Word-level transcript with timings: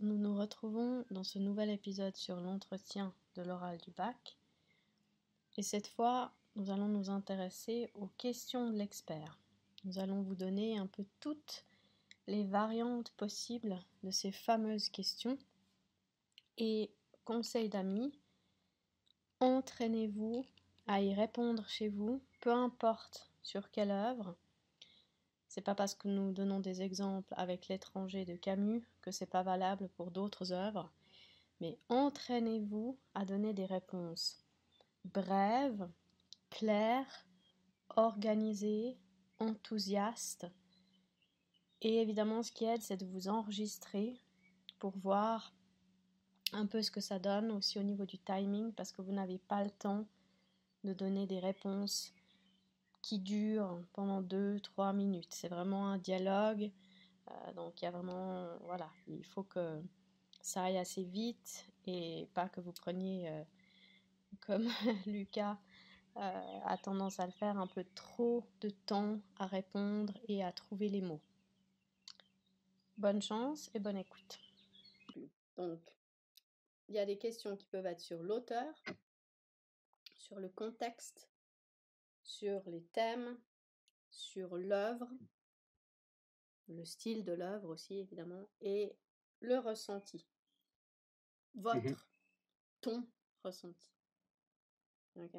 nous 0.00 0.16
nous 0.16 0.36
retrouvons 0.36 1.04
dans 1.10 1.24
ce 1.24 1.38
nouvel 1.38 1.70
épisode 1.70 2.14
sur 2.16 2.40
l'entretien 2.40 3.12
de 3.34 3.42
l'oral 3.42 3.78
du 3.78 3.90
bac. 3.90 4.36
Et 5.56 5.62
cette 5.62 5.88
fois, 5.88 6.32
nous 6.54 6.70
allons 6.70 6.88
nous 6.88 7.10
intéresser 7.10 7.90
aux 7.94 8.08
questions 8.18 8.70
de 8.70 8.76
l'expert. 8.76 9.38
Nous 9.84 9.98
allons 9.98 10.22
vous 10.22 10.34
donner 10.34 10.78
un 10.78 10.86
peu 10.86 11.04
toutes 11.20 11.64
les 12.26 12.44
variantes 12.44 13.10
possibles 13.12 13.78
de 14.02 14.10
ces 14.10 14.32
fameuses 14.32 14.88
questions. 14.88 15.38
Et 16.58 16.90
conseil 17.24 17.68
d'amis, 17.68 18.12
entraînez-vous 19.40 20.44
à 20.86 21.02
y 21.02 21.12
répondre 21.12 21.68
chez 21.68 21.88
vous, 21.88 22.22
peu 22.40 22.52
importe 22.52 23.30
sur 23.42 23.70
quelle 23.70 23.90
œuvre. 23.90 24.36
C'est 25.56 25.62
pas 25.62 25.74
parce 25.74 25.94
que 25.94 26.06
nous 26.06 26.32
donnons 26.32 26.60
des 26.60 26.82
exemples 26.82 27.32
avec 27.34 27.68
l'étranger 27.68 28.26
de 28.26 28.36
Camus 28.36 28.86
que 29.00 29.10
c'est 29.10 29.24
pas 29.24 29.42
valable 29.42 29.88
pour 29.96 30.10
d'autres 30.10 30.52
œuvres, 30.52 30.92
mais 31.62 31.78
entraînez-vous 31.88 32.98
à 33.14 33.24
donner 33.24 33.54
des 33.54 33.64
réponses 33.64 34.44
brèves, 35.06 35.88
claires, 36.50 37.26
organisées, 37.96 38.98
enthousiastes. 39.38 40.46
Et 41.80 42.02
évidemment, 42.02 42.42
ce 42.42 42.52
qui 42.52 42.66
aide, 42.66 42.82
c'est 42.82 42.98
de 42.98 43.06
vous 43.06 43.28
enregistrer 43.28 44.20
pour 44.78 44.94
voir 44.98 45.54
un 46.52 46.66
peu 46.66 46.82
ce 46.82 46.90
que 46.90 47.00
ça 47.00 47.18
donne 47.18 47.50
aussi 47.50 47.78
au 47.78 47.82
niveau 47.82 48.04
du 48.04 48.18
timing 48.18 48.74
parce 48.74 48.92
que 48.92 49.00
vous 49.00 49.12
n'avez 49.12 49.38
pas 49.38 49.64
le 49.64 49.70
temps 49.70 50.06
de 50.84 50.92
donner 50.92 51.26
des 51.26 51.38
réponses 51.38 52.12
qui 53.06 53.20
durent 53.20 53.80
pendant 53.92 54.20
2-3 54.20 54.92
minutes. 54.92 55.32
C'est 55.32 55.46
vraiment 55.46 55.86
un 55.86 55.98
dialogue. 55.98 56.72
Euh, 57.28 57.52
donc 57.52 57.80
il 57.80 57.84
y 57.84 57.88
vraiment, 57.88 58.48
voilà, 58.64 58.90
il 59.06 59.24
faut 59.24 59.44
que 59.44 59.80
ça 60.42 60.64
aille 60.64 60.76
assez 60.76 61.04
vite 61.04 61.68
et 61.86 62.28
pas 62.34 62.48
que 62.48 62.60
vous 62.60 62.72
preniez, 62.72 63.28
euh, 63.28 63.44
comme 64.40 64.66
Lucas 65.06 65.56
euh, 66.16 66.60
a 66.64 66.76
tendance 66.78 67.20
à 67.20 67.26
le 67.26 67.32
faire, 67.32 67.56
un 67.58 67.68
peu 67.68 67.84
trop 67.94 68.44
de 68.60 68.70
temps 68.70 69.20
à 69.38 69.46
répondre 69.46 70.12
et 70.26 70.42
à 70.42 70.50
trouver 70.50 70.88
les 70.88 71.00
mots. 71.00 71.20
Bonne 72.98 73.22
chance 73.22 73.70
et 73.74 73.78
bonne 73.78 73.98
écoute. 73.98 74.40
Donc, 75.56 75.78
il 76.88 76.96
y 76.96 76.98
a 76.98 77.06
des 77.06 77.18
questions 77.18 77.56
qui 77.56 77.66
peuvent 77.66 77.86
être 77.86 78.00
sur 78.00 78.20
l'auteur, 78.24 78.74
sur 80.16 80.40
le 80.40 80.48
contexte, 80.48 81.28
sur 82.26 82.68
les 82.68 82.82
thèmes, 82.86 83.38
sur 84.10 84.56
l'œuvre, 84.56 85.08
le 86.68 86.84
style 86.84 87.24
de 87.24 87.32
l'œuvre 87.32 87.68
aussi 87.68 87.98
évidemment, 87.98 88.48
et 88.60 88.96
le 89.40 89.58
ressenti. 89.58 90.26
Mmh 91.54 91.60
Votre 91.62 92.08
ton 92.80 93.06
ressenti. 93.42 93.90
Ok 95.14 95.34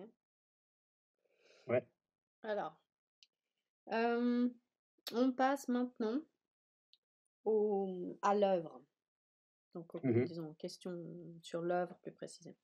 Ouais. 1.68 1.86
Alors, 2.44 2.80
euh, 3.92 4.50
on 5.14 5.32
passe 5.34 5.68
maintenant 5.68 6.22
au, 7.44 8.18
à 8.22 8.34
l'œuvre. 8.34 8.82
Donc, 9.74 9.94
Mmh 10.04 10.24
disons, 10.24 10.54
question 10.56 11.06
sur 11.42 11.62
l'œuvre 11.62 11.98
plus 12.00 12.14
précisément. 12.14 12.58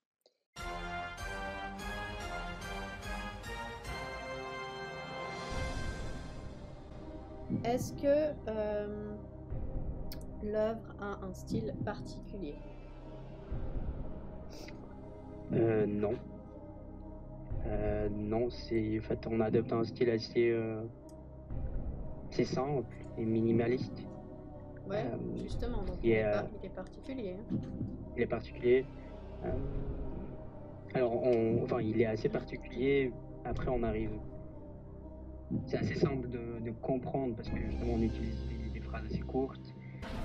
Est-ce 7.64 7.94
que 7.94 8.34
euh, 8.50 9.16
l'œuvre 10.44 10.96
a 11.00 11.26
un 11.26 11.34
style 11.34 11.74
particulier? 11.86 12.56
Euh, 15.54 15.86
non. 15.86 16.14
Euh, 17.66 18.10
non, 18.10 18.50
c'est 18.50 19.00
en 19.00 19.02
fait 19.02 19.26
on 19.28 19.40
adopte 19.40 19.72
un 19.72 19.84
style 19.84 20.10
assez, 20.10 20.52
assez 22.32 22.44
simple 22.46 22.96
et 23.18 23.26
minimaliste. 23.26 24.06
Ouais, 24.88 25.06
justement, 25.42 25.84
donc 25.84 25.96
il 26.04 26.12
est, 26.12 26.26
il 26.62 26.70
particulier. 26.72 27.38
hein. 27.40 27.58
Il 28.18 28.24
est 28.24 28.28
particulier. 28.28 28.86
Alors, 30.94 31.24
on- 31.24 31.64
enfin, 31.64 31.82
il 31.82 32.00
est 32.02 32.06
assez 32.06 32.30
particulier. 32.30 33.12
Après, 33.46 33.70
on 33.70 33.82
arrive. 33.84 34.12
C'est 35.68 35.78
assez 35.78 35.96
simple 35.96 36.30
de, 36.30 36.60
de 36.60 36.72
comprendre 36.82 37.36
parce 37.36 37.50
que 37.50 37.58
justement, 37.58 37.94
on 37.94 38.02
utilise 38.02 38.36
des, 38.48 38.70
des 38.80 38.82
phrases 38.82 39.06
assez 39.06 39.22
courtes. 39.22 39.74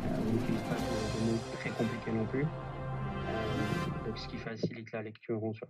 Euh, 0.04 0.08
on 0.20 0.32
n'utilise 0.32 0.62
pas 0.62 0.76
de, 0.78 1.18
de 1.18 1.24
mots 1.24 1.38
très 1.52 1.72
compliqués 1.72 2.12
non 2.12 2.26
plus. 2.26 2.44
Euh, 2.44 4.04
donc, 4.04 4.18
ce 4.18 4.28
qui 4.28 4.36
facilite 4.38 4.92
la 4.92 5.02
lecture 5.02 5.42
en 5.42 5.52
soi. 5.52 5.68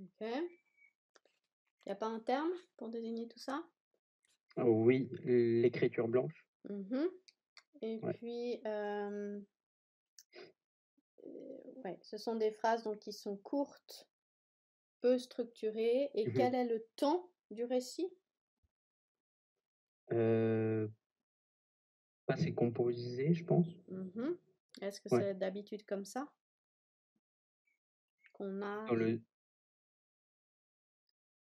Ok. 0.00 0.20
Il 0.20 1.86
n'y 1.86 1.92
a 1.92 1.96
pas 1.96 2.06
un 2.06 2.20
terme 2.20 2.50
pour 2.76 2.88
désigner 2.88 3.26
tout 3.28 3.38
ça? 3.38 3.64
Oui, 4.56 5.08
l'écriture 5.24 6.08
blanche. 6.08 6.44
Mhm. 6.68 7.08
Et 7.82 7.98
Ouais. 7.98 8.12
puis, 8.14 8.60
euh, 8.66 9.40
ouais, 11.84 11.98
ce 12.02 12.18
sont 12.18 12.36
des 12.36 12.50
phrases 12.52 12.84
donc, 12.84 12.98
qui 12.98 13.12
sont 13.12 13.36
courtes, 13.36 14.08
peu 15.00 15.18
structurées. 15.18 16.10
Et 16.14 16.26
Mhm. 16.26 16.34
quel 16.34 16.54
est 16.54 16.66
le 16.66 16.86
temps 16.96 17.30
du 17.50 17.64
récit? 17.64 18.12
Euh, 20.12 20.88
pas 22.26 22.34
assez 22.34 22.54
composé, 22.54 23.32
je 23.34 23.44
pense. 23.44 23.66
Mhm. 23.88 24.36
Est-ce 24.80 25.00
que 25.00 25.08
Ouais. 25.14 25.20
c'est 25.20 25.34
d'habitude 25.34 25.84
comme 25.84 26.04
ça? 26.04 26.32
Qu'on 28.32 28.62
a 28.62 28.86
Dans 28.86 28.94
le, 28.94 29.20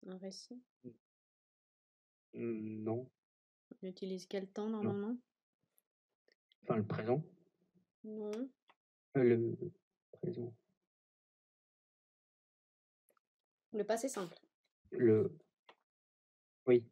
un 0.06 0.17
récit? 0.19 0.62
Hmm, 2.34 2.83
non, 2.83 3.11
On 3.83 3.87
utilise 3.87 4.27
quel 4.27 4.49
temps 4.50 4.69
normalement? 4.69 5.17
Enfin 6.62 6.77
le 6.77 6.87
présent. 6.87 7.23
Non. 8.05 8.31
Euh, 9.17 9.23
le 9.25 9.56
présent. 10.12 10.55
Le 13.73 13.84
passé 13.84 14.09
simple. 14.09 14.39
Le. 14.91 15.37
Oui, 16.67 16.87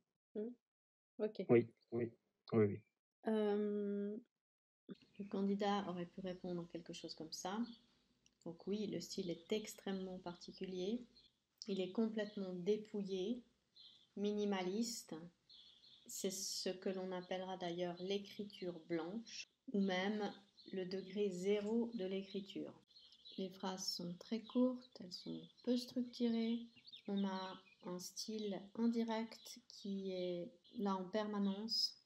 Ok. 1.21 1.45
oui, 1.51 1.67
oui, 1.93 2.11
oui, 2.53 2.65
oui. 2.65 2.81
Euh, 3.29 4.17
le 5.19 5.25
candidat 5.27 5.85
aurait 5.89 6.07
pu 6.07 6.21
répondre 6.21 6.67
quelque 6.73 6.95
chose 6.95 7.15
comme 7.15 7.33
ça. 7.33 7.59
Donc 8.47 8.67
oui, 8.67 8.87
le 8.87 9.01
style 9.01 9.29
est 9.29 9.53
extrêmement 9.53 10.19
particulier. 10.19 11.05
Il 11.69 11.81
est 11.81 11.93
complètement 11.93 12.55
dépouillé, 12.55 13.43
minimaliste. 14.17 15.15
C'est 16.07 16.31
ce 16.31 16.71
que 16.71 16.89
l'on 16.89 17.13
appellera 17.13 17.59
d'ailleurs 17.59 17.97
l'écriture 18.01 18.81
blanche 18.89 19.51
ou 19.73 19.81
même 19.81 20.33
le 20.73 20.87
degré 20.87 21.29
zéro 21.29 21.91
de 21.95 22.07
l'écriture. 22.07 22.73
Les 23.37 23.51
phrases 23.51 23.87
sont 23.87 24.15
très 24.15 24.41
courtes, 24.41 25.01
elles 25.05 25.13
sont 25.13 25.41
peu 25.65 25.77
structurées. 25.77 26.61
On 27.09 27.25
a 27.25 27.61
un 27.85 27.99
style 27.99 28.61
indirect 28.75 29.61
qui 29.69 30.13
est 30.13 30.51
là 30.79 30.95
en 30.95 31.05
permanence 31.05 31.97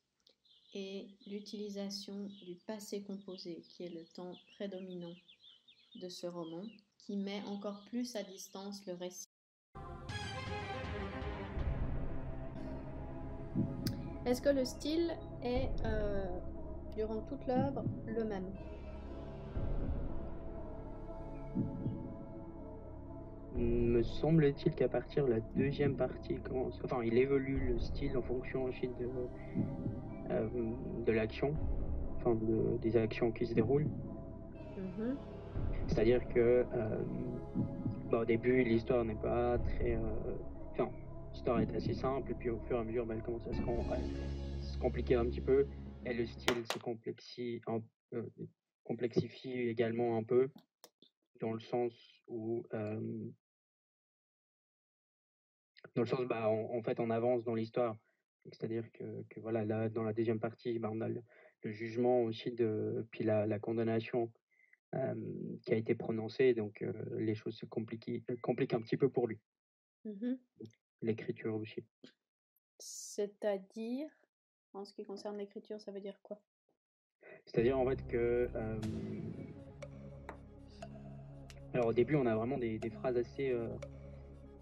et 0.74 1.06
l'utilisation 1.26 2.26
du 2.44 2.56
passé 2.66 3.02
composé, 3.02 3.62
qui 3.68 3.84
est 3.84 3.90
le 3.90 4.04
temps 4.06 4.34
prédominant 4.56 5.14
de 5.96 6.08
ce 6.08 6.26
roman, 6.26 6.64
qui 6.98 7.16
met 7.16 7.42
encore 7.46 7.84
plus 7.84 8.16
à 8.16 8.22
distance 8.22 8.84
le 8.86 8.94
récit. 8.94 9.28
Est-ce 14.26 14.40
que 14.40 14.48
le 14.48 14.64
style 14.64 15.16
est, 15.42 15.68
euh, 15.84 16.40
durant 16.96 17.20
toute 17.22 17.46
l'œuvre, 17.46 17.84
le 18.06 18.24
même? 18.24 18.50
Me 23.56 24.02
semble-t-il 24.02 24.74
qu'à 24.74 24.88
partir 24.88 25.26
de 25.26 25.30
la 25.30 25.40
deuxième 25.54 25.96
partie, 25.96 26.32
il 26.34 26.40
commence... 26.42 26.80
enfin, 26.84 27.02
il 27.04 27.16
évolue 27.16 27.68
le 27.68 27.78
style 27.78 28.16
en 28.16 28.22
fonction 28.22 28.64
aussi 28.64 28.88
de, 28.88 29.08
euh, 30.30 30.48
de 31.06 31.12
l'action, 31.12 31.54
enfin, 32.16 32.34
de- 32.34 32.78
des 32.78 32.96
actions 32.96 33.30
qui 33.30 33.46
se 33.46 33.54
déroulent. 33.54 33.86
Mhm. 34.76 35.16
C'est-à-dire 35.86 36.26
que 36.28 36.66
euh, 36.74 37.04
bah, 38.10 38.22
au 38.22 38.24
début, 38.24 38.64
l'histoire 38.64 39.04
n'est 39.04 39.14
pas 39.14 39.58
très. 39.58 39.94
euh, 39.94 40.00
Enfin, 40.72 40.90
l'histoire 41.32 41.60
est 41.60 41.72
assez 41.76 41.94
simple, 41.94 42.32
et 42.32 42.34
puis 42.34 42.50
au 42.50 42.58
fur 42.66 42.76
et 42.76 42.80
à 42.80 42.84
mesure, 42.84 43.06
bah, 43.06 43.14
elle 43.14 43.22
commence 43.22 43.46
à 43.46 43.52
se, 43.52 43.60
com- 43.62 43.84
à 43.92 43.98
se 44.60 44.78
compliquer 44.78 45.14
un 45.14 45.26
petit 45.26 45.40
peu, 45.42 45.68
et 46.04 46.12
le 46.12 46.26
style 46.26 46.66
se 46.66 46.78
un 47.68 47.80
complexifie 48.82 49.52
également 49.52 50.16
un 50.16 50.24
peu, 50.24 50.48
dans 51.40 51.52
le 51.52 51.60
sens 51.60 51.92
où. 52.26 52.64
euh, 52.74 53.00
dans 55.94 56.02
le 56.02 56.08
sens, 56.08 56.26
bah, 56.26 56.48
en, 56.48 56.76
en 56.76 56.82
fait, 56.82 57.00
on 57.00 57.10
avance 57.10 57.44
dans 57.44 57.54
l'histoire. 57.54 57.96
C'est-à-dire 58.52 58.90
que, 58.92 59.22
que 59.30 59.40
voilà, 59.40 59.64
là, 59.64 59.88
dans 59.88 60.02
la 60.02 60.12
deuxième 60.12 60.40
partie, 60.40 60.78
bah, 60.78 60.90
on 60.92 61.00
a 61.00 61.08
le, 61.08 61.22
le 61.62 61.70
jugement 61.70 62.22
aussi 62.22 62.52
de, 62.52 63.06
puis 63.10 63.24
la, 63.24 63.46
la 63.46 63.58
condamnation 63.58 64.30
qui 65.62 65.72
a 65.72 65.76
été 65.76 65.96
prononcée, 65.96 66.54
donc 66.54 66.84
les 67.16 67.34
choses 67.34 67.56
se 67.56 67.66
compliquent, 67.66 68.22
compliquent 68.42 68.74
un 68.74 68.80
petit 68.80 68.96
peu 68.96 69.08
pour 69.08 69.26
lui. 69.26 69.40
Mmh 70.04 70.34
L'écriture 71.02 71.56
aussi. 71.56 71.84
C'est-à-dire, 72.78 74.08
en 74.72 74.84
ce 74.84 74.94
qui 74.94 75.04
concerne 75.04 75.36
l'écriture, 75.36 75.80
ça 75.80 75.90
veut 75.90 76.00
dire 76.00 76.20
quoi? 76.22 76.40
C'est-à-dire 77.44 77.76
en 77.76 77.84
fait 77.88 78.06
que 78.06 78.48
alors 81.72 81.88
au 81.88 81.92
début, 81.92 82.14
on 82.14 82.26
a 82.26 82.36
vraiment 82.36 82.56
des, 82.56 82.78
des 82.78 82.90
phrases 82.90 83.16
assez, 83.16 83.52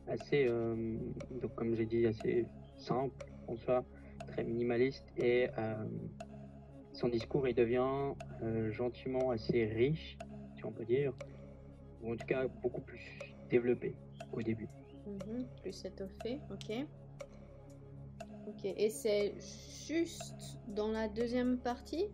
assez, 0.09 0.47
donc 0.47 1.55
comme 1.55 1.75
j'ai 1.75 1.87
dit, 1.87 2.07
assez 2.07 2.47
simples 2.77 3.27
en 3.49 3.57
soi, 3.57 3.85
très 4.29 4.45
minimaliste, 4.45 5.07
et 5.17 5.49
son 6.93 7.09
discours 7.09 7.49
il 7.49 7.55
devient 7.55 8.15
gentiment 8.71 9.31
assez 9.31 9.65
riche, 9.65 10.19
si 10.57 10.65
on 10.65 10.73
peut 10.73 10.85
dire, 10.85 11.13
ou 12.03 12.13
en 12.13 12.17
tout 12.17 12.27
cas 12.27 12.47
beaucoup 12.63 12.81
plus 12.81 13.21
développé 13.49 13.97
qu'au 14.31 14.43
début. 14.43 14.69
Mmh 15.07 15.45
plus 15.63 15.85
étoffé, 15.85 16.41
ok. 16.51 16.87
Ok, 18.47 18.65
et 18.65 18.91
c'est 18.91 19.35
juste 19.87 20.59
dans 20.69 20.89
la 20.89 21.09
deuxième 21.09 21.59
partie? 21.59 22.07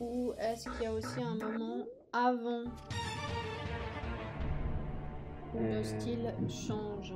Ou 0.00 0.32
est-ce 0.38 0.68
qu'il 0.70 0.82
y 0.82 0.86
a 0.86 0.92
aussi 0.92 1.20
un 1.20 1.34
moment 1.34 1.84
avant? 2.12 2.64
Le 5.54 5.82
style 5.82 6.34
change 6.48 7.14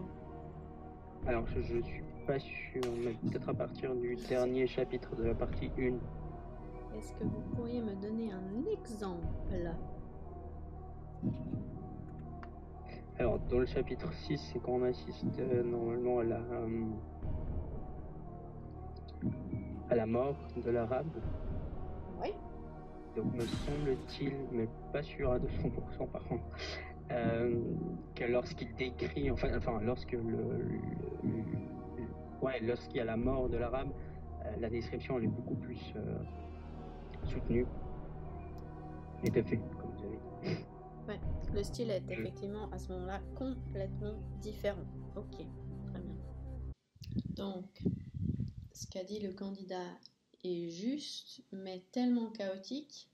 Alors, 1.27 1.47
je, 1.47 1.61
je 1.61 1.81
suis 1.83 2.03
pas 2.27 2.39
sûr, 2.39 2.83
mais 3.05 3.13
peut-être 3.31 3.49
à 3.49 3.55
partir 3.55 3.95
du 3.95 4.17
dernier 4.29 4.67
chapitre 4.67 5.15
de 5.17 5.25
la 5.25 5.35
partie 5.35 5.71
1. 5.79 5.83
Est-ce 6.97 7.13
que 7.15 7.25
vous 7.25 7.43
pourriez 7.55 7.81
me 7.81 7.95
donner 7.95 8.31
un 8.33 8.71
exemple? 8.71 9.27
Alors, 13.19 13.39
dans 13.51 13.59
le 13.59 13.67
chapitre 13.67 14.13
6, 14.13 14.39
c'est 14.53 14.59
quand 14.61 14.73
on 14.73 14.83
assiste 14.85 15.25
euh, 15.39 15.63
normalement 15.63 16.19
à 16.21 16.25
la, 16.25 16.37
euh, 16.37 16.85
à 19.91 19.95
la 19.97 20.07
mort 20.07 20.37
de 20.65 20.71
l'arabe. 20.71 21.07
Oui. 22.23 22.33
Donc, 23.17 23.33
me 23.35 23.43
semble-t-il, 23.43 24.33
mais 24.51 24.69
pas 24.93 25.03
sûr 25.03 25.33
à 25.33 25.39
200% 25.39 26.09
par 26.09 26.25
contre, 26.25 26.45
euh, 27.11 27.61
que 28.15 28.25
lorsqu'il 28.25 28.75
décrit, 28.77 29.31
enfin, 29.31 29.57
enfin 29.57 29.81
lorsque 29.83 30.13
le, 30.13 30.81
ouais, 32.41 32.61
lorsqu'il 32.61 32.97
y 32.97 33.01
a 33.01 33.05
la 33.05 33.17
mort 33.17 33.49
de 33.49 33.57
l'arabe, 33.57 33.91
la 34.59 34.69
description 34.69 35.19
elle 35.19 35.25
est 35.25 35.29
beaucoup 35.29 35.55
plus 35.55 35.95
soutenue 37.25 37.67
et 39.25 39.31
fait, 39.31 39.57
comme 39.79 39.93
vous 39.97 40.05
avez 40.05 40.17
dit. 40.43 40.65
Ouais, 41.09 41.21
le 41.53 41.63
style 41.63 41.91
est 41.91 42.03
effectivement 42.11 42.69
à 42.71 42.79
ce 42.79 42.93
moment-là 42.93 43.21
complètement 43.37 44.19
différent. 44.41 44.85
Ok, 45.17 45.37
très 45.37 46.01
bien. 46.01 46.17
Donc, 47.37 47.85
ce 48.73 48.89
qu'a 48.89 49.05
dit 49.05 49.21
le 49.21 49.33
candidat 49.33 49.87
est 50.45 50.71
juste, 50.71 51.45
mais 51.53 51.83
tellement 51.93 52.31
chaotique 52.31 53.09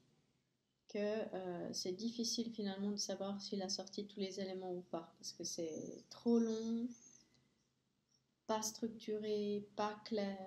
que 0.89 0.99
euh, 0.99 1.73
c'est 1.73 1.93
difficile 1.93 2.51
finalement 2.51 2.91
de 2.91 2.97
savoir 2.97 3.41
s'il 3.41 3.63
a 3.63 3.69
sorti 3.69 4.07
tous 4.07 4.21
les 4.21 4.41
éléments 4.41 4.73
ou 4.73 4.81
pas, 4.91 5.13
parce 5.19 5.33
que 5.33 5.45
c'est 5.45 6.05
trop 6.09 6.39
long, 6.39 6.89
pas 8.47 8.63
structuré, 8.63 9.69
pas 9.77 10.01
clair, 10.05 10.39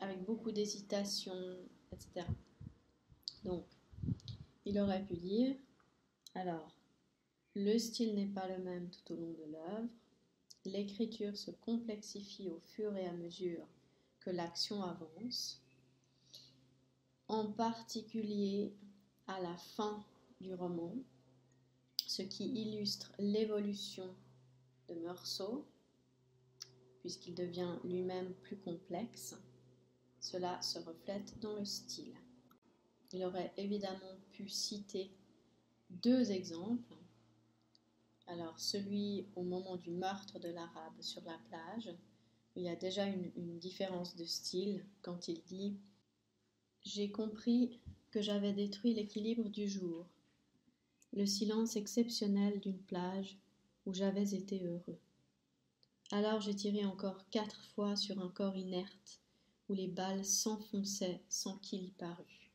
avec 0.00 0.24
beaucoup 0.24 0.52
d'hésitation, 0.52 1.34
etc. 1.92 2.26
Donc, 3.44 3.66
il 4.64 4.78
aurait 4.78 5.04
pu 5.04 5.16
dire, 5.16 5.56
alors, 6.34 6.76
le 7.54 7.76
style 7.78 8.14
n'est 8.14 8.26
pas 8.26 8.46
le 8.46 8.62
même 8.62 8.88
tout 8.90 9.14
au 9.14 9.16
long 9.16 9.32
de 9.32 9.52
l'œuvre, 9.52 9.88
l'écriture 10.64 11.36
se 11.36 11.50
complexifie 11.50 12.48
au 12.48 12.60
fur 12.60 12.96
et 12.96 13.06
à 13.06 13.12
mesure 13.12 13.66
que 14.20 14.30
l'action 14.30 14.82
avance, 14.82 15.60
en 17.26 17.50
particulier 17.50 18.72
à 19.28 19.40
la 19.40 19.56
fin 19.56 20.02
du 20.40 20.54
roman, 20.54 20.94
ce 22.06 22.22
qui 22.22 22.46
illustre 22.46 23.12
l'évolution 23.18 24.14
de 24.88 24.94
Meursault, 24.94 25.66
puisqu'il 27.00 27.34
devient 27.34 27.76
lui-même 27.84 28.32
plus 28.42 28.56
complexe. 28.56 29.36
Cela 30.18 30.60
se 30.62 30.78
reflète 30.78 31.38
dans 31.40 31.54
le 31.54 31.64
style. 31.64 32.14
Il 33.12 33.24
aurait 33.24 33.52
évidemment 33.56 34.16
pu 34.32 34.48
citer 34.48 35.10
deux 35.90 36.32
exemples. 36.32 36.96
Alors 38.26 38.58
celui 38.58 39.26
au 39.36 39.42
moment 39.42 39.76
du 39.76 39.90
meurtre 39.90 40.38
de 40.38 40.48
l'arabe 40.48 41.00
sur 41.00 41.22
la 41.24 41.38
plage, 41.48 41.94
il 42.56 42.62
y 42.62 42.68
a 42.68 42.76
déjà 42.76 43.06
une 43.06 43.58
différence 43.58 44.16
de 44.16 44.24
style 44.24 44.84
quand 45.02 45.28
il 45.28 45.42
dit⁇ 45.44 45.70
J'ai 46.82 47.10
compris 47.10 47.78
que 48.10 48.22
j'avais 48.22 48.52
détruit 48.52 48.94
l'équilibre 48.94 49.48
du 49.48 49.68
jour, 49.68 50.06
le 51.12 51.26
silence 51.26 51.76
exceptionnel 51.76 52.60
d'une 52.60 52.78
plage 52.78 53.36
où 53.86 53.94
j'avais 53.94 54.34
été 54.34 54.64
heureux. 54.64 54.98
Alors 56.10 56.40
j'ai 56.40 56.54
tiré 56.54 56.84
encore 56.84 57.28
quatre 57.30 57.64
fois 57.74 57.96
sur 57.96 58.20
un 58.20 58.28
corps 58.28 58.56
inerte 58.56 59.20
où 59.68 59.74
les 59.74 59.88
balles 59.88 60.24
s'enfonçaient 60.24 61.22
sans 61.28 61.58
qu'il 61.58 61.84
y 61.84 61.90
parût. 61.90 62.50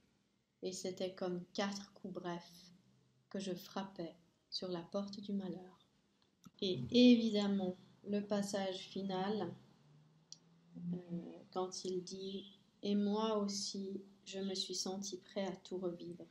Et 0.64 0.72
c'était 0.72 1.14
comme 1.14 1.44
quatre 1.54 1.94
coups 1.94 2.14
brefs 2.14 2.72
que 3.30 3.40
je 3.40 3.54
frappais 3.54 4.16
sur 4.50 4.70
la 4.70 4.82
porte 4.82 5.20
du 5.20 5.34
malheur. 5.34 5.84
Et 6.62 6.82
évidemment, 6.92 7.76
le 8.08 8.22
passage 8.22 8.78
final, 8.78 9.54
euh, 10.78 10.98
quand 11.52 11.84
il 11.84 12.02
dit 12.04 12.58
Et 12.84 12.96
moi 12.96 13.38
aussi, 13.38 14.02
je 14.26 14.40
me 14.40 14.56
suis 14.56 14.76
senti 14.76 15.18
prêt 15.18 15.46
à 15.46 15.56
tout 15.58 15.78
revivre, 15.78 16.26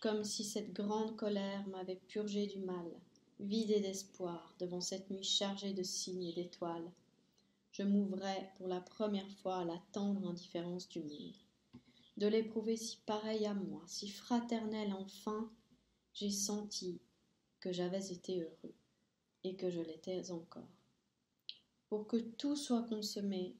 comme 0.00 0.24
si 0.24 0.44
cette 0.44 0.72
grande 0.72 1.16
colère 1.16 1.66
m'avait 1.68 2.00
purgé 2.08 2.46
du 2.46 2.60
mal, 2.60 2.90
vidé 3.38 3.80
d'espoir 3.80 4.54
devant 4.58 4.80
cette 4.80 5.10
nuit 5.10 5.24
chargée 5.24 5.72
de 5.72 5.82
signes 5.82 6.24
et 6.24 6.32
d'étoiles. 6.32 6.90
Je 7.72 7.82
m'ouvrais 7.82 8.52
pour 8.56 8.68
la 8.68 8.80
première 8.80 9.30
fois 9.42 9.58
à 9.58 9.64
la 9.64 9.80
tendre 9.92 10.28
indifférence 10.28 10.88
du 10.88 11.00
monde. 11.00 11.36
De 12.16 12.26
l'éprouver 12.26 12.76
si 12.76 12.98
pareil 13.06 13.46
à 13.46 13.54
moi, 13.54 13.82
si 13.86 14.08
fraternel 14.08 14.92
enfin, 14.92 15.50
j'ai 16.12 16.30
senti 16.30 17.00
que 17.60 17.72
j'avais 17.72 18.12
été 18.12 18.40
heureux 18.40 18.74
et 19.44 19.56
que 19.56 19.70
je 19.70 19.80
l'étais 19.80 20.30
encore. 20.30 20.68
Pour 21.88 22.06
que 22.06 22.16
tout 22.16 22.56
soit 22.56 22.82
consommé, 22.82 23.54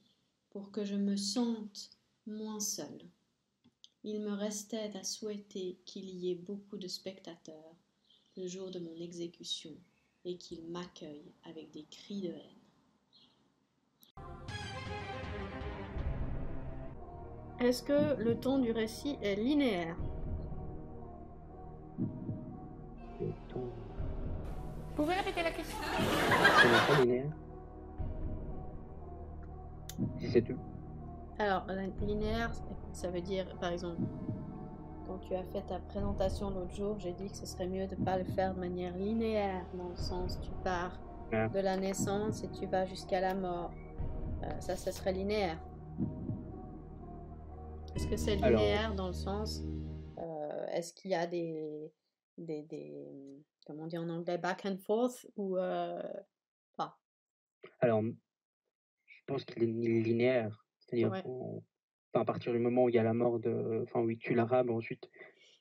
pour 0.50 0.70
que 0.72 0.84
je 0.84 0.96
me 0.96 1.16
sente 1.16 1.90
moins 2.26 2.60
seul. 2.60 3.00
Il 4.02 4.22
me 4.22 4.32
restait 4.32 4.96
à 4.96 5.04
souhaiter 5.04 5.78
qu'il 5.84 6.08
y 6.08 6.30
ait 6.30 6.34
beaucoup 6.34 6.78
de 6.78 6.88
spectateurs 6.88 7.76
le 8.38 8.46
jour 8.46 8.70
de 8.70 8.78
mon 8.78 8.96
exécution 8.96 9.72
et 10.24 10.38
qu'ils 10.38 10.66
m'accueillent 10.70 11.34
avec 11.44 11.70
des 11.70 11.84
cris 11.84 12.22
de 12.22 12.28
haine. 12.28 12.60
Est-ce 17.60 17.82
que 17.82 18.16
le 18.22 18.40
ton 18.40 18.58
du 18.58 18.72
récit 18.72 19.18
est 19.20 19.36
linéaire? 19.36 19.98
Le 23.20 23.32
ton. 23.50 23.60
Vous 23.60 24.94
pouvez 24.96 25.14
répéter 25.14 25.42
la 25.42 25.52
question? 25.52 25.76
Ce 25.82 26.66
n'est 26.66 26.96
pas 26.96 27.02
linéaire? 27.04 27.32
Si 30.18 30.30
c'est 30.30 30.40
tout. 30.40 30.58
Alors, 31.40 31.64
linéaire, 32.02 32.52
ça 32.92 33.08
veut 33.10 33.22
dire, 33.22 33.46
par 33.60 33.72
exemple, 33.72 34.02
quand 35.06 35.18
tu 35.20 35.34
as 35.34 35.42
fait 35.44 35.62
ta 35.62 35.78
présentation 35.78 36.50
l'autre 36.50 36.74
jour, 36.74 36.98
j'ai 36.98 37.14
dit 37.14 37.30
que 37.30 37.34
ce 37.36 37.46
serait 37.46 37.66
mieux 37.66 37.86
de 37.86 37.96
ne 37.96 38.04
pas 38.04 38.18
le 38.18 38.24
faire 38.24 38.54
de 38.54 38.60
manière 38.60 38.94
linéaire, 38.94 39.64
dans 39.72 39.88
le 39.88 39.96
sens 39.96 40.38
tu 40.42 40.50
pars 40.62 41.00
de 41.32 41.58
la 41.60 41.78
naissance 41.78 42.44
et 42.44 42.50
tu 42.50 42.66
vas 42.66 42.84
jusqu'à 42.84 43.20
la 43.22 43.34
mort. 43.34 43.70
Euh, 44.42 44.60
ça, 44.60 44.76
ça 44.76 44.92
serait 44.92 45.14
linéaire. 45.14 45.58
Est-ce 47.96 48.06
que 48.06 48.16
c'est 48.18 48.42
Alors- 48.42 48.60
linéaire 48.60 48.94
dans 48.94 49.06
le 49.06 49.14
sens, 49.14 49.62
euh, 50.18 50.66
est-ce 50.72 50.92
qu'il 50.92 51.10
y 51.10 51.14
a 51.14 51.26
des, 51.26 51.90
des, 52.36 52.64
des, 52.64 53.42
comment 53.66 53.84
on 53.84 53.86
dit 53.86 53.96
en 53.96 54.10
anglais, 54.10 54.36
back 54.36 54.66
and 54.66 54.76
forth 54.76 55.26
ou 55.36 55.56
euh, 55.56 56.02
pas? 56.76 56.98
Alors, 57.80 58.02
je 58.02 59.22
pense 59.26 59.42
qu'il 59.46 59.62
est 59.62 59.66
li- 59.66 60.02
linéaire. 60.02 60.66
C'est-à-dire 60.90 61.12
Ouais. 61.12 61.60
à 62.14 62.24
partir 62.24 62.52
du 62.52 62.58
moment 62.58 62.84
où 62.84 62.88
il 62.88 62.94
y 62.94 62.98
a 62.98 63.02
la 63.02 63.14
mort 63.14 63.38
de. 63.38 63.82
Enfin, 63.84 64.00
où 64.00 64.10
il 64.10 64.18
tue 64.18 64.34
l'arabe, 64.34 64.70
ensuite, 64.70 65.08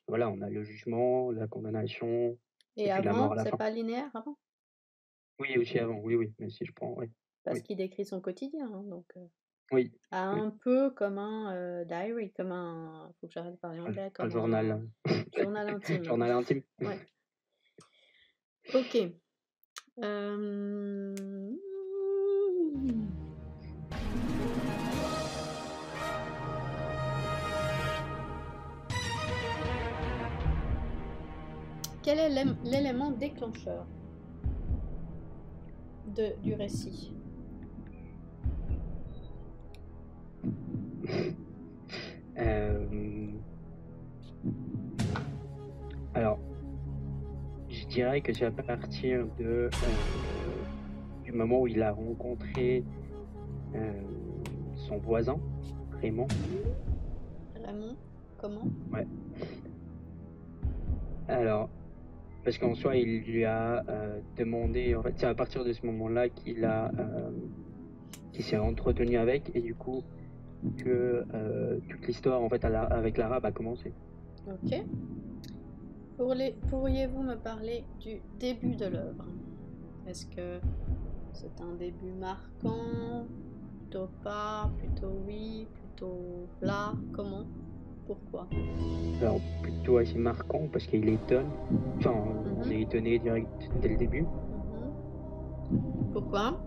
voilà, 0.08 0.28
on 0.28 0.40
a 0.40 0.48
le 0.48 0.62
jugement, 0.64 1.30
la 1.30 1.46
condamnation. 1.46 2.36
Et, 2.76 2.88
mort 2.88 2.96
avant, 3.06 3.30
à 3.32 3.44
c'est 3.44 3.56
pas 3.56 3.70
linéaire 3.70 4.10
avant? 4.14 4.36
Oui, 5.38 5.56
aussi 5.56 5.78
avant, 5.78 5.98
oui, 6.00 6.14
oui. 6.16 6.32
Mais 6.38 6.50
si 6.50 6.64
je 6.64 6.72
prends, 6.72 6.94
oui. 6.98 7.06
Parce 7.44 7.58
Oui. 7.58 7.62
qu'il 7.62 7.76
décrit 7.76 8.04
son 8.04 8.20
quotidien, 8.20 8.70
hein, 8.72 8.82
donc. 8.82 9.06
euh, 9.16 9.26
Oui. 9.72 9.92
Un 10.10 10.50
peu 10.50 10.90
comme 10.90 11.18
un 11.18 11.54
euh, 11.54 11.84
diary, 11.84 12.32
comme 12.32 12.52
un. 12.52 13.12
Faut 13.20 13.26
que 13.28 13.32
j'arrête 13.32 13.54
de 13.54 13.58
parler 13.58 13.80
anglais. 13.80 14.02
Un, 14.02 14.10
Comme 14.10 14.26
un 14.26 14.30
journal. 14.30 14.88
journal 15.36 15.68
intime. 15.68 16.04
journal 16.04 16.30
intime. 16.32 16.62
Ouais. 16.80 16.98
Ok. 18.74 18.98
Euh... 20.04 21.14
Quel 32.02 32.18
est 32.18 32.30
l'ém- 32.30 32.56
l'élément 32.64 33.10
déclencheur 33.10 33.86
de, 36.16 36.34
du 36.42 36.54
récit? 36.54 37.14
Euh, 42.38 42.86
Alors, 46.14 46.38
je 47.68 47.86
dirais 47.86 48.20
que 48.22 48.32
c'est 48.32 48.46
à 48.46 48.50
partir 48.50 49.26
de 49.38 49.44
euh, 49.44 49.70
du 51.22 51.32
moment 51.32 51.60
où 51.60 51.66
il 51.66 51.82
a 51.82 51.92
rencontré 51.92 52.82
euh, 53.74 53.92
son 54.74 54.96
voisin, 54.98 55.38
Raymond. 56.00 56.26
Raymond 57.62 57.96
Comment? 58.38 58.64
Alors, 61.28 61.68
parce 62.44 62.58
qu'en 62.58 62.74
soi, 62.74 62.96
il 62.96 63.22
lui 63.22 63.44
a 63.44 63.84
euh, 63.88 64.20
demandé, 64.36 64.94
en 64.94 65.02
fait, 65.02 65.14
c'est 65.16 65.26
à 65.26 65.34
partir 65.34 65.64
de 65.64 65.72
ce 65.72 65.84
moment-là 65.86 66.28
qu'il 66.28 66.64
a, 66.64 66.90
euh, 66.98 67.30
qu'il 68.32 68.44
s'est 68.44 68.58
entretenu 68.58 69.16
avec, 69.16 69.50
et 69.54 69.60
du 69.60 69.74
coup, 69.74 70.02
que 70.78 71.24
euh, 71.34 71.78
toute 71.88 72.06
l'histoire, 72.06 72.42
en 72.42 72.48
fait, 72.48 72.62
la- 72.64 72.82
avec 72.84 73.16
l'arabe 73.18 73.44
a 73.44 73.52
commencé. 73.52 73.92
Ok. 74.46 74.82
Pourriez- 76.16 76.54
Pourriez-vous 76.68 77.22
me 77.22 77.36
parler 77.36 77.84
du 78.00 78.20
début 78.38 78.76
de 78.76 78.86
l'œuvre? 78.86 79.26
Est-ce 80.06 80.26
que 80.26 80.60
c'est 81.32 81.60
un 81.60 81.74
début 81.74 82.12
marquant? 82.12 83.26
Plutôt 83.78 84.08
pas? 84.22 84.70
Plutôt 84.78 85.12
oui? 85.26 85.66
Plutôt 85.74 86.46
là? 86.60 86.94
Comment? 87.12 87.44
Pourquoi 88.10 88.48
Alors, 89.22 89.40
plutôt 89.62 89.98
assez 89.98 90.18
marquant, 90.18 90.66
parce 90.72 90.84
qu'il 90.84 91.08
étonne, 91.08 91.46
enfin, 91.98 92.10
on 92.10 92.64
Mhm. 92.64 92.72
est 92.72 92.80
étonné 92.82 93.18
direct 93.20 93.70
dès 93.80 93.88
le 93.88 93.96
début, 93.96 94.22
Mhm. 94.22 96.12
Pourquoi 96.12 96.58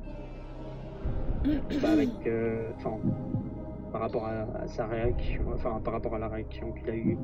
Bah, 1.82 1.92
avec, 1.92 2.08
euh, 2.28 2.72
enfin, 2.78 2.98
par 3.92 4.00
rapport 4.00 4.24
à, 4.26 4.44
à 4.56 4.68
sa 4.68 4.88
réaction, 4.88 5.42
enfin, 5.54 5.82
par 5.84 5.92
rapport 5.96 6.16
à 6.16 6.20
la 6.20 6.30
réaction 6.30 6.72
qu'il 6.72 6.90
a 6.90 6.96
eue 6.96 7.18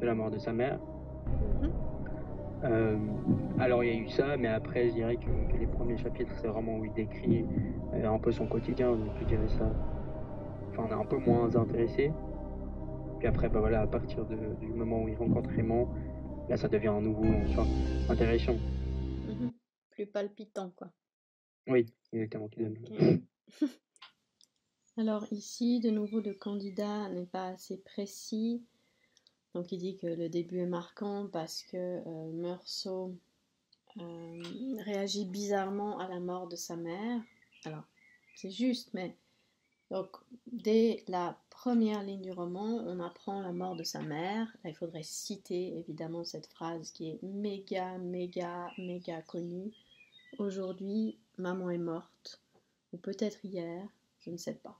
de 0.00 0.06
la 0.06 0.14
mort 0.14 0.30
de 0.30 0.38
sa 0.38 0.52
mère. 0.52 0.78
Mhm. 1.60 1.70
Euh, 2.62 2.96
alors 3.58 3.82
il 3.82 3.92
y 3.92 3.96
a 3.98 4.00
eu 4.00 4.08
ça, 4.08 4.36
mais 4.36 4.46
après 4.48 4.88
je 4.90 4.94
dirais 4.94 5.16
que, 5.16 5.24
que 5.52 5.58
les 5.58 5.66
premiers 5.66 5.96
chapitres 5.98 6.32
c'est 6.40 6.46
vraiment 6.48 6.78
où 6.78 6.84
il 6.84 6.92
décrit 6.92 7.44
euh, 7.94 8.08
un 8.08 8.18
peu 8.18 8.30
son 8.30 8.46
quotidien, 8.46 8.92
donc 8.92 9.10
je 9.20 9.24
dirais 9.24 9.48
ça. 9.48 9.68
Enfin 10.70 10.84
on 10.88 10.90
est 10.90 11.00
un 11.00 11.04
peu 11.04 11.18
moins 11.18 11.54
intéressé. 11.56 12.12
Puis 13.18 13.28
après 13.28 13.48
bah 13.48 13.60
voilà 13.60 13.82
à 13.82 13.86
partir 13.86 14.24
de- 14.26 14.54
du 14.60 14.72
moment 14.72 15.02
où 15.02 15.08
il 15.08 15.16
rencontre 15.16 15.50
Raymond, 15.50 15.88
là 16.48 16.56
ça 16.56 16.68
devient 16.68 16.88
un 16.88 17.00
nouveau 17.00 17.32
enfin, 17.50 17.66
intéressant. 18.08 18.56
Mhm. 19.24 19.52
Plus 19.90 20.06
palpitant, 20.06 20.70
quoi. 20.76 20.90
Oui, 21.66 21.86
exactement. 22.12 22.48
Alors 24.98 25.26
ici, 25.30 25.80
de 25.80 25.90
nouveau, 25.90 26.20
le 26.20 26.32
candidat 26.32 27.08
n'est 27.10 27.26
pas 27.26 27.48
assez 27.48 27.76
précis. 27.78 28.62
Donc 29.54 29.72
il 29.72 29.78
dit 29.78 29.96
que 29.98 30.06
le 30.06 30.28
début 30.28 30.58
est 30.60 30.66
marquant 30.66 31.28
parce 31.32 31.62
que 31.62 31.76
euh, 31.76 32.32
Meursault 32.32 33.14
euh, 33.98 34.42
réagit 34.84 35.24
bizarrement 35.26 35.98
à 35.98 36.08
la 36.08 36.20
mort 36.20 36.46
de 36.48 36.56
sa 36.56 36.76
mère. 36.76 37.22
Alors, 37.64 37.84
c'est 38.34 38.50
juste, 38.50 38.90
mais 38.94 39.16
donc 39.90 40.08
dès 40.46 41.04
la 41.08 41.38
première 41.50 42.02
ligne 42.02 42.22
du 42.22 42.32
roman, 42.32 42.82
on 42.86 43.00
apprend 43.00 43.40
la 43.40 43.52
mort 43.52 43.76
de 43.76 43.82
sa 43.82 44.00
mère. 44.00 44.46
Il 44.64 44.74
faudrait 44.74 45.02
citer 45.02 45.78
évidemment 45.78 46.24
cette 46.24 46.46
phrase 46.46 46.90
qui 46.90 47.10
est 47.10 47.22
méga, 47.22 47.98
méga, 47.98 48.70
méga 48.78 49.22
connue. 49.22 49.72
Aujourd'hui, 50.38 51.18
maman 51.38 51.70
est 51.70 51.78
morte, 51.78 52.40
ou 52.92 52.98
peut-être 52.98 53.44
hier, 53.44 53.86
je 54.20 54.30
ne 54.30 54.36
sais 54.36 54.54
pas. 54.54 54.78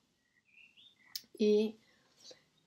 Et 1.38 1.76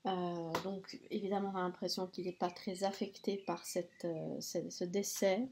euh, 0.06 0.52
donc, 0.64 0.98
évidemment, 1.10 1.52
on 1.54 1.58
a 1.58 1.62
l'impression 1.62 2.06
qu'il 2.06 2.24
n'est 2.24 2.32
pas 2.32 2.50
très 2.50 2.84
affecté 2.84 3.36
par 3.36 3.64
cette, 3.64 4.04
euh, 4.04 4.40
ce, 4.40 4.70
ce 4.70 4.84
décès. 4.84 5.48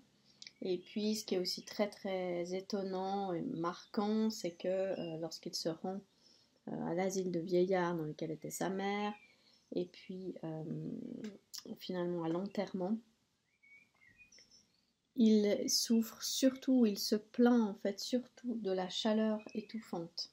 Et 0.62 0.78
puis, 0.78 1.16
ce 1.16 1.24
qui 1.24 1.34
est 1.36 1.38
aussi 1.38 1.62
très, 1.62 1.88
très 1.88 2.54
étonnant 2.54 3.32
et 3.32 3.42
marquant, 3.42 4.30
c'est 4.30 4.52
que 4.52 4.68
euh, 4.68 5.18
lorsqu'il 5.18 5.54
se 5.54 5.68
rend 5.68 6.00
à 6.86 6.94
l'asile 6.94 7.30
de 7.30 7.40
vieillards 7.40 7.96
dans 7.96 8.04
lequel 8.04 8.30
était 8.30 8.50
sa 8.50 8.68
mère, 8.68 9.12
et 9.72 9.86
puis 9.86 10.34
euh, 10.44 10.64
finalement 11.78 12.24
à 12.24 12.28
l'enterrement, 12.28 12.96
il 15.16 15.68
souffre 15.68 16.22
surtout, 16.22 16.86
il 16.86 16.98
se 16.98 17.16
plaint 17.16 17.68
en 17.68 17.74
fait 17.74 17.98
surtout 17.98 18.54
de 18.54 18.70
la 18.70 18.88
chaleur 18.88 19.40
étouffante. 19.54 20.30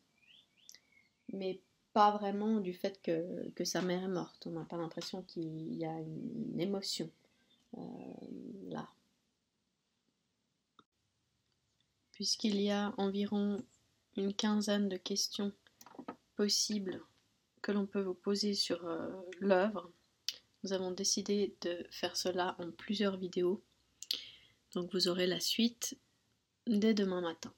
Mais 1.34 1.60
pas 1.92 2.12
vraiment 2.12 2.60
du 2.60 2.74
fait 2.74 3.02
que, 3.02 3.64
sa 3.64 3.82
mère 3.82 4.04
est 4.04 4.08
morte. 4.08 4.46
On 4.46 4.52
n'a 4.52 4.66
pas 4.66 4.78
l'impression 4.78 5.24
qu'il 5.24 5.74
y 5.74 5.86
a 5.86 6.00
une, 6.00 6.52
une 6.52 6.60
émotion 6.60 7.10
euh, 7.78 7.82
là. 8.68 8.88
Puisqu'il 12.12 12.62
y 12.62 12.70
a 12.70 12.94
environ 12.98 13.64
une 14.18 14.34
quinzaine 14.34 14.88
de 14.88 14.98
questions 14.98 15.52
possibles 16.36 17.02
que 17.62 17.72
l'on 17.72 17.86
peut 17.86 18.02
vous 18.02 18.14
poser 18.14 18.54
sur 18.54 18.86
euh, 18.86 19.10
l'œuvre, 19.40 19.92
nous 20.64 20.74
avons 20.74 20.92
décidé 20.92 21.56
de 21.62 21.86
faire 21.92 22.16
cela 22.16 22.56
en 22.60 22.72
plusieurs 22.72 23.18
vidéos. 23.18 23.64
Donc 24.74 24.92
vous 24.94 25.08
aurez 25.08 25.28
la 25.28 25.40
suite 25.40 25.98
dès 26.68 26.94
demain 26.94 27.22
matin. 27.22 27.54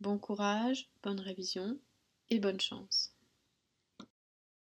Bon 0.00 0.18
courage, 0.18 0.88
bonne 1.02 1.20
révision 1.20 1.78
et 2.30 2.38
bonne 2.38 2.60
chance. 2.60 3.12